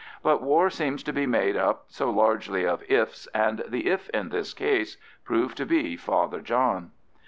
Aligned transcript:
But 0.23 0.41
war 0.41 0.71
seems 0.71 1.03
to 1.03 1.13
be 1.13 1.27
made 1.27 1.55
up 1.55 1.83
so 1.89 2.09
largely 2.09 2.65
of 2.65 2.81
"ifs," 2.89 3.27
and 3.35 3.63
the 3.67 3.85
"if" 3.85 4.09
in 4.09 4.29
this 4.29 4.51
case 4.51 4.97
proved 5.23 5.57
to 5.57 5.65
be 5.67 5.95
Father 5.95 6.39
John. 6.41 6.89